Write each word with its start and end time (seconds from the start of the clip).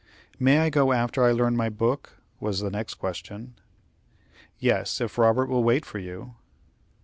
"May 0.39 0.57
I 0.57 0.71
go 0.71 0.93
after 0.93 1.23
I 1.23 1.31
learn 1.31 1.55
my 1.55 1.69
book?" 1.69 2.17
was 2.39 2.59
the 2.59 2.71
next 2.71 2.95
question. 2.95 3.53
"Yes; 4.57 4.99
if 4.99 5.15
Robert 5.19 5.47
will 5.47 5.63
wait 5.63 5.85
for 5.85 5.99
you." 5.99 6.33